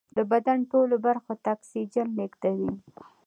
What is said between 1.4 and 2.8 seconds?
ته اکسیجن لېږدوي